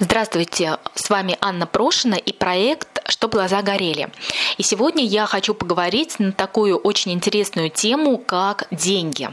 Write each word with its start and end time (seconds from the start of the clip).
Здравствуйте, 0.00 0.78
с 0.94 1.10
вами 1.10 1.36
Анна 1.40 1.66
Прошина 1.66 2.14
и 2.14 2.32
проект 2.32 3.00
«Чтоб 3.08 3.32
глаза 3.32 3.62
горели». 3.62 4.10
И 4.56 4.62
сегодня 4.62 5.04
я 5.04 5.26
хочу 5.26 5.54
поговорить 5.54 6.20
на 6.20 6.30
такую 6.30 6.76
очень 6.76 7.12
интересную 7.12 7.68
тему, 7.68 8.16
как 8.16 8.68
деньги. 8.70 9.28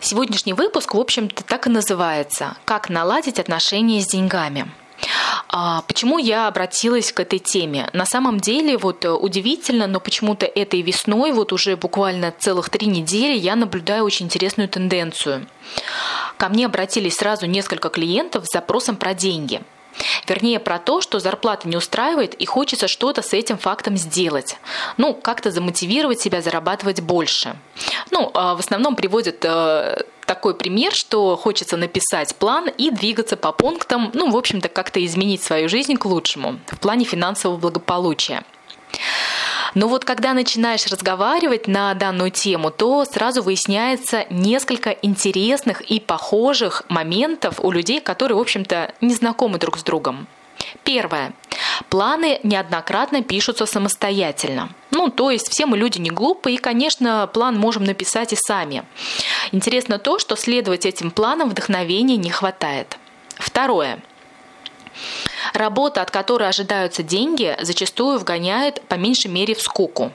Сегодняшний 0.00 0.52
выпуск, 0.52 0.94
в 0.94 1.00
общем-то, 1.00 1.42
так 1.42 1.66
и 1.66 1.70
называется 1.70 2.56
«Как 2.64 2.90
наладить 2.90 3.40
отношения 3.40 4.00
с 4.00 4.06
деньгами». 4.06 4.70
А 5.48 5.82
почему 5.82 6.18
я 6.18 6.46
обратилась 6.46 7.12
к 7.12 7.18
этой 7.18 7.40
теме? 7.40 7.90
На 7.92 8.06
самом 8.06 8.38
деле, 8.38 8.78
вот 8.78 9.04
э, 9.04 9.10
удивительно, 9.10 9.86
но 9.86 10.00
почему-то 10.00 10.46
этой 10.46 10.82
весной, 10.82 11.32
вот 11.32 11.52
уже 11.52 11.76
буквально 11.76 12.32
целых 12.38 12.68
три 12.68 12.86
недели, 12.86 13.36
я 13.36 13.56
наблюдаю 13.56 14.04
очень 14.04 14.26
интересную 14.26 14.68
тенденцию. 14.68 15.46
Ко 16.36 16.48
мне 16.48 16.66
обратились 16.66 17.16
сразу 17.16 17.46
несколько 17.46 17.88
клиентов 17.88 18.46
с 18.46 18.52
запросом 18.52 18.96
про 18.96 19.14
деньги. 19.14 19.62
Вернее, 20.28 20.60
про 20.60 20.78
то, 20.78 21.00
что 21.00 21.20
зарплата 21.20 21.68
не 21.68 21.76
устраивает 21.76 22.34
и 22.34 22.44
хочется 22.44 22.88
что-то 22.88 23.22
с 23.22 23.32
этим 23.32 23.56
фактом 23.56 23.96
сделать. 23.96 24.58
Ну, 24.98 25.14
как-то 25.14 25.50
замотивировать 25.50 26.20
себя 26.20 26.42
зарабатывать 26.42 27.00
больше. 27.00 27.56
Ну, 28.10 28.30
а 28.34 28.54
в 28.54 28.60
основном 28.60 28.94
приводят 28.96 29.44
э, 29.44 30.02
такой 30.26 30.54
пример, 30.54 30.92
что 30.92 31.36
хочется 31.36 31.76
написать 31.76 32.34
план 32.36 32.68
и 32.68 32.90
двигаться 32.90 33.36
по 33.36 33.52
пунктам, 33.52 34.10
ну, 34.12 34.30
в 34.30 34.36
общем-то, 34.36 34.68
как-то 34.68 35.04
изменить 35.04 35.42
свою 35.42 35.68
жизнь 35.68 35.96
к 35.96 36.04
лучшему 36.04 36.60
в 36.66 36.78
плане 36.78 37.04
финансового 37.04 37.56
благополучия. 37.56 38.44
Но 39.76 39.88
вот 39.88 40.06
когда 40.06 40.32
начинаешь 40.32 40.86
разговаривать 40.86 41.68
на 41.68 41.92
данную 41.92 42.30
тему, 42.30 42.70
то 42.70 43.04
сразу 43.04 43.42
выясняется 43.42 44.24
несколько 44.30 44.88
интересных 44.90 45.82
и 45.82 46.00
похожих 46.00 46.84
моментов 46.88 47.60
у 47.60 47.70
людей, 47.70 48.00
которые, 48.00 48.38
в 48.38 48.40
общем-то, 48.40 48.94
не 49.02 49.12
знакомы 49.14 49.58
друг 49.58 49.78
с 49.78 49.82
другом. 49.82 50.28
Первое. 50.82 51.34
Планы 51.90 52.40
неоднократно 52.42 53.22
пишутся 53.22 53.66
самостоятельно. 53.66 54.70
Ну, 54.92 55.10
то 55.10 55.30
есть 55.30 55.50
все 55.50 55.66
мы 55.66 55.76
люди 55.76 55.98
не 55.98 56.08
глупые, 56.08 56.56
и, 56.56 56.58
конечно, 56.58 57.26
план 57.26 57.58
можем 57.58 57.84
написать 57.84 58.32
и 58.32 58.36
сами. 58.36 58.82
Интересно 59.52 59.98
то, 59.98 60.18
что 60.18 60.36
следовать 60.36 60.86
этим 60.86 61.10
планам 61.10 61.50
вдохновения 61.50 62.16
не 62.16 62.30
хватает. 62.30 62.96
Второе. 63.36 63.98
Работа, 65.54 66.02
от 66.02 66.10
которой 66.10 66.48
ожидаются 66.48 67.02
деньги, 67.02 67.56
зачастую 67.60 68.18
вгоняет 68.18 68.80
по 68.82 68.94
меньшей 68.94 69.30
мере 69.30 69.54
в 69.54 69.60
скуку. 69.60 70.12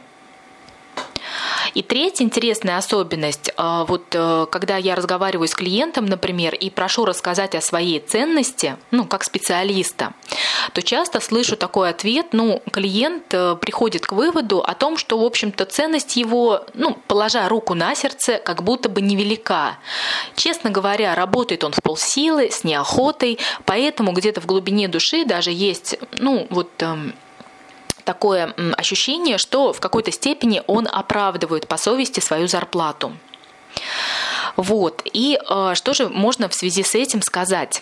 И 1.74 1.82
третья 1.82 2.26
интересная 2.26 2.78
особенность, 2.78 3.52
а, 3.56 3.86
вот 3.86 4.04
э, 4.14 4.46
когда 4.52 4.78
я 4.78 4.96
разговариваю 4.96 5.48
с 5.48 5.56
клиентом, 5.56 6.06
например, 6.06 6.54
и 6.54 6.70
прошу 6.70 7.06
рассказать 7.06 7.56
о 7.56 7.62
своей 7.62 8.00
ценности, 8.00 8.76
ну, 8.92 9.06
как 9.06 9.24
специалиста, 9.24 10.14
то 10.74 10.82
часто 10.82 11.22
слышу 11.22 11.56
такой 11.56 11.90
ответ, 11.90 12.28
ну, 12.34 12.62
клиент 12.72 13.34
э, 13.34 13.56
приходит 13.56 14.06
к 14.06 14.12
выводу 14.12 14.62
о 14.62 14.74
том, 14.76 14.98
что, 14.98 15.18
в 15.18 15.24
общем-то, 15.24 15.66
ценность 15.66 16.18
его, 16.18 16.66
ну, 16.74 16.98
положа 17.08 17.48
руку 17.48 17.74
на 17.74 17.96
сердце, 17.96 18.38
как 18.38 18.64
будто 18.64 18.90
бы 18.90 19.02
невелика. 19.02 19.78
Честно 20.36 20.72
говоря, 20.72 21.16
работает 21.16 21.64
он 21.64 21.72
в 21.72 21.82
полсилы, 21.82 22.52
с 22.52 22.64
неохотой, 22.64 23.40
поэтому 23.66 24.12
где-то 24.12 24.42
в 24.42 24.46
глубине 24.46 24.88
души 24.88 25.24
даже 25.26 25.52
есть, 25.52 25.98
ну, 26.18 26.48
вот 26.50 26.70
эм, 26.80 27.14
такое 28.12 28.54
ощущение, 28.76 29.38
что 29.38 29.72
в 29.72 29.80
какой-то 29.80 30.12
степени 30.12 30.62
он 30.68 30.86
оправдывает 30.92 31.66
по 31.70 31.78
совести 31.78 32.20
свою 32.20 32.48
зарплату. 32.50 33.14
Вот. 34.58 35.02
И 35.14 35.40
э, 35.40 35.72
что 35.76 35.94
же 35.94 36.10
можно 36.10 36.50
в 36.50 36.54
связи 36.54 36.84
с 36.84 36.94
этим 36.94 37.22
сказать? 37.22 37.82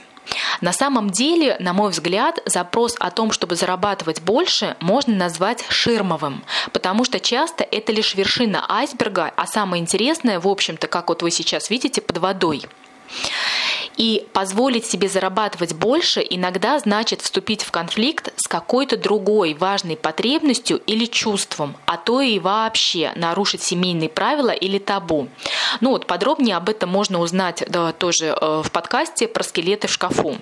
На 0.62 0.72
самом 0.72 1.10
деле, 1.10 1.58
на 1.60 1.74
мой 1.74 1.90
взгляд, 1.90 2.40
запрос 2.46 2.96
о 3.00 3.10
том, 3.10 3.32
чтобы 3.32 3.56
зарабатывать 3.56 4.22
больше, 4.22 4.76
можно 4.80 5.16
назвать 5.16 5.66
ширмовым, 5.70 6.44
потому 6.74 7.06
что 7.06 7.20
часто 7.20 7.64
это 7.64 7.92
лишь 7.92 8.14
вершина 8.14 8.64
айсберга, 8.70 9.34
а 9.36 9.48
самое 9.48 9.82
интересное, 9.82 10.40
в 10.40 10.48
общем-то, 10.48 10.86
как 10.86 11.10
вот 11.10 11.24
вы 11.24 11.32
сейчас 11.32 11.72
видите, 11.72 12.02
под 12.02 12.20
водой. 12.20 12.62
И 14.00 14.26
позволить 14.32 14.86
себе 14.86 15.10
зарабатывать 15.10 15.74
больше 15.74 16.26
иногда 16.28 16.80
значит 16.80 17.22
вступить 17.22 17.64
в 17.64 17.72
конфликт 17.72 18.32
с 18.38 18.48
какой-то 18.48 18.96
другой 18.96 19.54
важной 19.54 19.98
потребностью 19.98 20.78
или 20.88 21.04
чувством, 21.04 21.76
а 21.86 21.98
то 21.98 22.22
и 22.22 22.40
вообще 22.40 23.12
нарушить 23.18 23.62
семейные 23.62 24.08
правила 24.08 24.52
или 24.52 24.80
табу. 24.80 25.28
Ну 25.82 25.90
вот 25.90 26.08
подробнее 26.08 26.56
об 26.56 26.70
этом 26.70 26.90
можно 26.90 27.20
узнать 27.20 27.66
да, 27.68 27.92
тоже 27.92 28.28
э, 28.28 28.62
в 28.64 28.72
подкасте 28.72 29.28
про 29.28 29.44
скелеты 29.44 29.90
в 29.90 29.92
шкафу. 29.92 30.38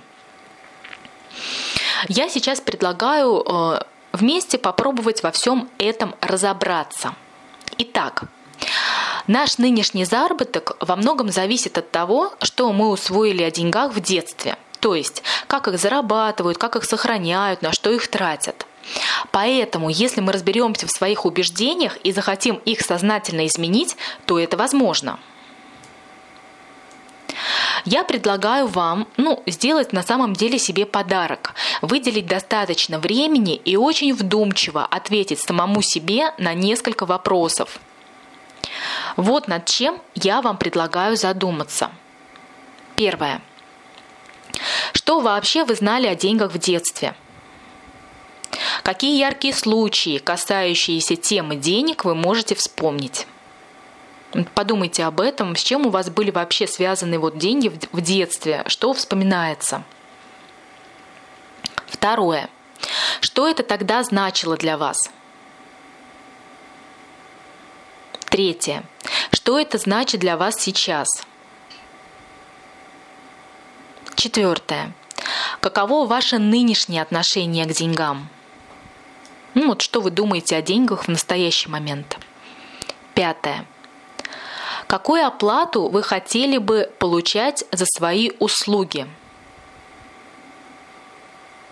Я 2.08 2.30
сейчас 2.30 2.62
предлагаю 2.62 3.44
э, 3.44 3.80
вместе 4.12 4.60
попробовать 4.60 5.24
во 5.24 5.32
всем 5.32 5.68
этом 5.80 6.14
разобраться. 6.22 7.16
Итак, 7.80 8.26
Наш 9.28 9.58
нынешний 9.58 10.06
заработок 10.06 10.78
во 10.80 10.96
многом 10.96 11.30
зависит 11.30 11.78
от 11.78 11.92
того, 11.92 12.34
что 12.42 12.72
мы 12.72 12.90
усвоили 12.90 13.44
о 13.44 13.52
деньгах 13.52 13.94
в 13.94 14.00
детстве. 14.00 14.58
То 14.80 14.96
есть, 14.96 15.22
как 15.48 15.68
их 15.68 15.78
зарабатывают, 15.78 16.58
как 16.58 16.78
их 16.78 16.86
сохраняют, 16.86 17.62
на 17.62 17.74
что 17.74 17.92
их 17.92 18.08
тратят. 18.08 18.66
Поэтому, 19.32 19.90
если 19.90 20.22
мы 20.22 20.32
разберемся 20.32 20.88
в 20.88 20.92
своих 20.92 21.26
убеждениях 21.26 21.98
и 21.98 22.14
захотим 22.14 22.56
их 22.64 22.80
сознательно 22.80 23.46
изменить, 23.48 23.98
то 24.26 24.40
это 24.40 24.56
возможно. 24.56 25.20
Я 27.84 28.06
предлагаю 28.06 28.68
вам 28.68 29.08
ну, 29.18 29.44
сделать 29.46 29.92
на 29.92 30.04
самом 30.04 30.34
деле 30.34 30.58
себе 30.58 30.86
подарок, 30.86 31.54
выделить 31.82 32.28
достаточно 32.28 32.98
времени 32.98 33.56
и 33.56 33.76
очень 33.76 34.14
вдумчиво 34.14 34.86
ответить 34.86 35.40
самому 35.40 35.82
себе 35.82 36.34
на 36.38 36.54
несколько 36.54 37.06
вопросов. 37.06 37.80
Вот 39.18 39.48
над 39.48 39.66
чем 39.66 40.00
я 40.14 40.42
вам 40.42 40.58
предлагаю 40.58 41.18
задуматься. 41.18 41.92
Первое. 42.96 43.42
Что 44.94 45.20
вообще 45.20 45.66
вы 45.66 45.76
знали 45.76 46.08
о 46.08 46.16
деньгах 46.16 46.52
в 46.52 46.60
детстве? 46.60 47.16
Какие 48.84 49.20
яркие 49.20 49.54
случаи, 49.54 50.20
касающиеся 50.20 51.16
темы 51.16 51.56
денег, 51.56 52.06
вы 52.06 52.16
можете 52.16 52.56
вспомнить? 52.56 53.28
Подумайте 54.54 55.04
об 55.04 55.20
этом, 55.20 55.56
с 55.56 55.64
чем 55.64 55.88
у 55.88 55.90
вас 55.90 56.10
были 56.10 56.32
вообще 56.32 56.68
связаны 56.68 57.18
вот 57.18 57.38
деньги 57.38 57.72
в 57.92 58.02
детстве, 58.02 58.64
что 58.68 58.94
вспоминается. 58.94 59.84
Второе. 61.88 62.50
Что 63.20 63.48
это 63.48 63.64
тогда 63.64 64.04
значило 64.04 64.58
для 64.58 64.78
вас? 64.78 64.98
Третье. 68.30 68.84
Что 69.48 69.58
это 69.58 69.78
значит 69.78 70.20
для 70.20 70.36
вас 70.36 70.56
сейчас? 70.60 71.08
Четвертое. 74.16 74.92
Каково 75.62 76.06
ваше 76.06 76.38
нынешнее 76.38 77.02
отношение 77.02 77.64
к 77.64 77.72
деньгам? 77.72 78.28
Ну 79.54 79.68
вот 79.68 79.82
что 79.82 80.02
вы 80.02 80.12
думаете 80.12 80.58
о 80.58 80.62
деньгах 80.62 81.06
в 81.06 81.08
настоящий 81.08 81.70
момент? 81.70 82.18
Пятое. 83.14 83.66
Какую 84.86 85.26
оплату 85.26 85.88
вы 85.88 86.04
хотели 86.04 86.58
бы 86.58 86.92
получать 87.00 87.64
за 87.72 87.86
свои 87.86 88.32
услуги? 88.40 89.08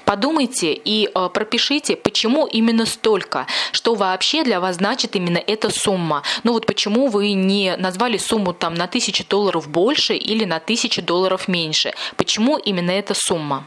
Подумайте 0.06 0.74
и 0.74 1.10
э, 1.14 1.30
пропишите, 1.34 1.96
почему 1.96 2.46
именно 2.46 2.86
столько, 2.86 3.48
что 3.72 3.96
вообще 3.96 4.44
для 4.44 4.60
вас 4.60 4.76
значит 4.76 5.16
именно 5.16 5.40
эта 5.40 5.72
сумма. 5.72 6.22
Ну 6.44 6.54
вот 6.54 6.68
почему 6.68 7.08
вы 7.08 7.34
не 7.34 7.76
назвали 7.78 8.18
сумму 8.18 8.54
там 8.54 8.76
на 8.76 8.88
тысячу 8.88 9.26
долларов 9.28 9.68
больше 9.68 10.16
или 10.16 10.46
на 10.46 10.60
тысячу 10.60 11.02
долларов 11.02 11.48
меньше. 11.48 11.94
Почему 12.18 12.58
именно 12.58 12.92
эта 12.92 13.16
сумма? 13.16 13.66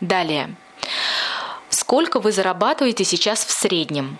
Далее. 0.00 0.54
Сколько 1.68 2.18
вы 2.18 2.32
зарабатываете 2.32 3.04
сейчас 3.04 3.44
в 3.44 3.50
среднем? 3.50 4.16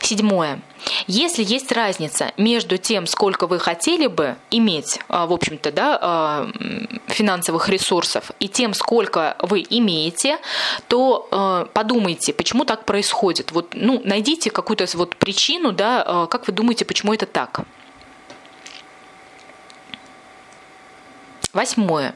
Седьмое. 0.00 0.60
Если 1.06 1.42
есть 1.42 1.72
разница 1.72 2.32
между 2.36 2.78
тем, 2.78 3.06
сколько 3.06 3.46
вы 3.46 3.58
хотели 3.58 4.06
бы 4.06 4.36
иметь, 4.50 5.00
а, 5.08 5.26
в 5.26 5.32
общем-то, 5.32 5.72
да, 5.72 5.98
а, 6.00 6.50
финансовых 7.06 7.68
ресурсов, 7.68 8.30
и 8.38 8.48
тем, 8.48 8.74
сколько 8.74 9.36
вы 9.40 9.64
имеете, 9.68 10.38
то 10.88 11.28
а, 11.30 11.64
подумайте, 11.66 12.32
почему 12.32 12.64
так 12.64 12.84
происходит. 12.84 13.52
Вот, 13.52 13.74
ну, 13.74 14.00
найдите 14.04 14.50
какую-то 14.50 14.86
вот 14.94 15.16
причину, 15.16 15.72
да, 15.72 16.26
как 16.30 16.46
вы 16.46 16.52
думаете, 16.52 16.84
почему 16.84 17.14
это 17.14 17.26
так. 17.26 17.60
Восьмое. 21.52 22.14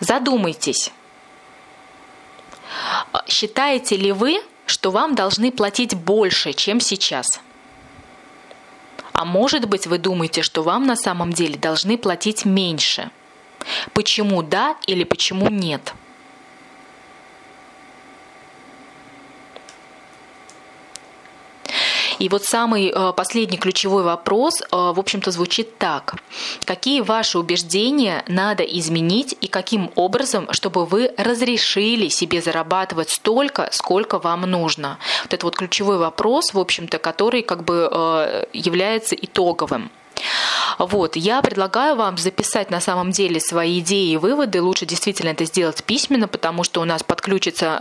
Задумайтесь, 0.00 0.92
считаете 3.28 3.96
ли 3.96 4.12
вы, 4.12 4.42
что 4.66 4.90
вам 4.90 5.14
должны 5.14 5.52
платить 5.52 5.94
больше, 5.94 6.52
чем 6.52 6.80
сейчас– 6.80 7.40
А 9.22 9.24
может 9.24 9.68
быть, 9.68 9.86
вы 9.86 9.98
думаете, 9.98 10.42
что 10.42 10.64
вам 10.64 10.84
на 10.84 10.96
самом 10.96 11.32
деле 11.32 11.56
должны 11.56 11.96
платить 11.96 12.44
меньше. 12.44 13.08
Почему 13.94 14.42
да 14.42 14.74
или 14.88 15.04
почему 15.04 15.48
нет? 15.48 15.94
И 22.22 22.28
вот 22.28 22.44
самый 22.44 22.92
э, 22.94 23.12
последний 23.16 23.58
ключевой 23.58 24.04
вопрос, 24.04 24.60
э, 24.60 24.66
в 24.70 25.00
общем-то, 25.00 25.32
звучит 25.32 25.76
так. 25.78 26.14
Какие 26.64 27.00
ваши 27.00 27.36
убеждения 27.36 28.22
надо 28.28 28.62
изменить 28.62 29.34
и 29.40 29.48
каким 29.48 29.90
образом, 29.96 30.46
чтобы 30.52 30.86
вы 30.86 31.12
разрешили 31.16 32.08
себе 32.08 32.40
зарабатывать 32.40 33.10
столько, 33.10 33.70
сколько 33.72 34.20
вам 34.20 34.42
нужно? 34.42 34.98
Вот 35.24 35.34
это 35.34 35.46
вот 35.46 35.56
ключевой 35.56 35.98
вопрос, 35.98 36.54
в 36.54 36.60
общем-то, 36.60 36.98
который 36.98 37.42
как 37.42 37.64
бы 37.64 37.88
э, 37.90 38.44
является 38.52 39.16
итоговым. 39.16 39.90
Вот, 40.78 41.16
я 41.16 41.42
предлагаю 41.42 41.96
вам 41.96 42.16
записать 42.18 42.70
на 42.70 42.80
самом 42.80 43.10
деле 43.10 43.40
свои 43.40 43.80
идеи 43.80 44.12
и 44.12 44.16
выводы. 44.16 44.62
Лучше 44.62 44.86
действительно 44.86 45.30
это 45.30 45.44
сделать 45.44 45.82
письменно, 45.84 46.28
потому 46.28 46.64
что 46.64 46.80
у 46.80 46.84
нас 46.84 47.02
подключится 47.02 47.80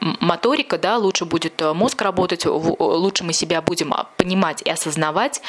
э, 0.00 0.14
моторика, 0.20 0.78
да, 0.78 0.96
лучше 0.96 1.24
будет 1.24 1.60
э, 1.60 1.72
мозг 1.72 2.00
работать, 2.02 2.46
лучше 2.46 3.24
мы 3.24 3.32
себя 3.32 3.62
будем 3.62 3.92
понимать 4.16 4.62
и 4.62 4.70
осознавать. 4.70 5.40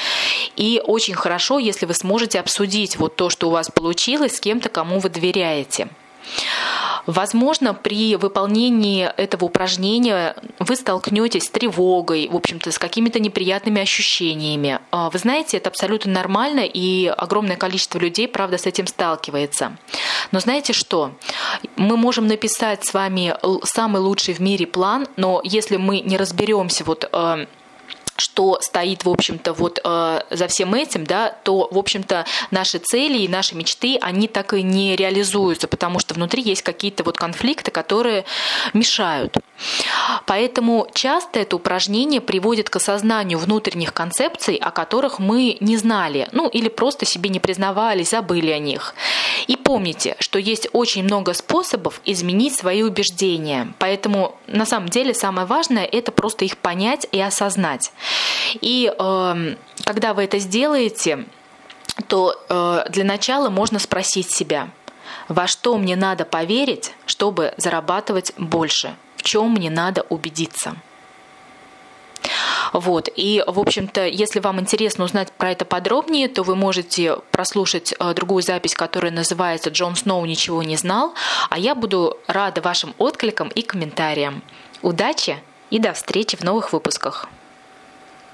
И 0.55 0.81
очень 0.85 1.15
хорошо, 1.15 1.59
если 1.59 1.85
вы 1.85 1.93
сможете 1.93 2.39
обсудить 2.39 2.97
вот 2.97 3.15
то, 3.15 3.29
что 3.29 3.47
у 3.47 3.51
вас 3.51 3.69
получилось 3.69 4.37
с 4.37 4.39
кем-то, 4.39 4.69
кому 4.69 4.99
вы 4.99 5.09
доверяете. 5.09 5.89
Возможно, 7.05 7.73
при 7.73 8.15
выполнении 8.15 9.05
этого 9.17 9.45
упражнения 9.45 10.35
вы 10.59 10.75
столкнетесь 10.75 11.45
с 11.45 11.49
тревогой, 11.49 12.27
в 12.29 12.35
общем-то, 12.35 12.71
с 12.71 12.79
какими-то 12.79 13.19
неприятными 13.19 13.81
ощущениями. 13.81 14.79
А, 14.91 15.09
вы 15.09 15.19
знаете, 15.19 15.57
это 15.57 15.69
абсолютно 15.69 16.11
нормально, 16.11 16.61
и 16.61 17.07
огромное 17.07 17.57
количество 17.57 17.99
людей, 17.99 18.27
правда, 18.27 18.57
с 18.57 18.65
этим 18.65 18.87
сталкивается. 18.87 19.77
Но 20.31 20.39
знаете 20.39 20.73
что? 20.73 21.11
Мы 21.75 21.97
можем 21.97 22.27
написать 22.27 22.85
с 22.85 22.93
вами 22.93 23.35
самый 23.63 24.01
лучший 24.01 24.33
в 24.33 24.39
мире 24.39 24.65
план, 24.65 25.07
но 25.17 25.41
если 25.43 25.77
мы 25.77 25.99
не 25.99 26.17
разберемся 26.17 26.83
вот 26.83 27.07
э, 27.11 27.45
что 28.17 28.59
стоит, 28.61 29.03
в 29.03 29.09
общем-то, 29.09 29.53
вот 29.53 29.79
э, 29.83 30.21
за 30.29 30.47
всем 30.47 30.73
этим, 30.73 31.05
да, 31.05 31.35
то, 31.43 31.67
в 31.69 31.77
общем-то, 31.77 32.25
наши 32.51 32.77
цели 32.77 33.19
и 33.19 33.27
наши 33.27 33.55
мечты, 33.55 33.97
они 34.01 34.27
так 34.27 34.53
и 34.53 34.61
не 34.61 34.95
реализуются, 34.95 35.67
потому 35.67 35.99
что 35.99 36.13
внутри 36.13 36.41
есть 36.41 36.61
какие-то 36.61 37.03
вот 37.03 37.17
конфликты, 37.17 37.71
которые 37.71 38.25
мешают. 38.73 39.37
Поэтому 40.25 40.87
часто 40.93 41.39
это 41.39 41.55
упражнение 41.55 42.21
приводит 42.21 42.69
к 42.69 42.75
осознанию 42.77 43.37
внутренних 43.37 43.93
концепций, 43.93 44.55
о 44.55 44.71
которых 44.71 45.19
мы 45.19 45.57
не 45.59 45.77
знали, 45.77 46.27
ну 46.31 46.47
или 46.47 46.69
просто 46.69 47.05
себе 47.05 47.29
не 47.29 47.39
признавали, 47.39 48.03
забыли 48.03 48.51
о 48.51 48.59
них. 48.59 48.95
И 49.47 49.55
помните, 49.55 50.15
что 50.19 50.39
есть 50.39 50.67
очень 50.73 51.03
много 51.03 51.33
способов 51.33 52.01
изменить 52.05 52.55
свои 52.55 52.81
убеждения. 52.83 53.73
Поэтому 53.79 54.35
на 54.47 54.65
самом 54.65 54.89
деле 54.89 55.13
самое 55.13 55.47
важное 55.47 55.85
это 55.85 56.11
просто 56.11 56.45
их 56.45 56.57
понять 56.57 57.07
и 57.11 57.19
осознать. 57.19 57.91
И 58.61 58.91
э, 58.97 59.55
когда 59.83 60.13
вы 60.13 60.23
это 60.23 60.39
сделаете, 60.39 61.25
то 62.07 62.35
э, 62.49 62.85
для 62.89 63.03
начала 63.03 63.49
можно 63.49 63.79
спросить 63.79 64.31
себя, 64.31 64.69
во 65.27 65.47
что 65.47 65.77
мне 65.77 65.95
надо 65.95 66.25
поверить, 66.25 66.93
чтобы 67.05 67.53
зарабатывать 67.57 68.33
больше, 68.37 68.95
в 69.15 69.23
чем 69.23 69.51
мне 69.51 69.69
надо 69.69 70.05
убедиться. 70.09 70.75
Вот. 72.75 73.07
И, 73.15 73.41
в 73.47 73.57
общем-то, 73.57 74.05
если 74.05 74.41
вам 74.41 74.59
интересно 74.59 75.05
узнать 75.05 75.31
про 75.31 75.51
это 75.51 75.63
подробнее, 75.63 76.27
то 76.27 76.43
вы 76.43 76.57
можете 76.57 77.15
прослушать 77.31 77.93
э, 77.97 78.13
другую 78.13 78.43
запись, 78.43 78.75
которая 78.75 79.13
называется 79.13 79.69
«Джон 79.69 79.95
Сноу 79.95 80.25
ничего 80.25 80.61
не 80.61 80.75
знал», 80.75 81.13
а 81.49 81.57
я 81.57 81.73
буду 81.73 82.17
рада 82.27 82.59
вашим 82.61 82.93
откликам 82.97 83.47
и 83.47 83.61
комментариям. 83.61 84.41
Удачи 84.81 85.37
и 85.69 85.79
до 85.79 85.93
встречи 85.93 86.35
в 86.35 86.43
новых 86.43 86.73
выпусках. 86.73 87.29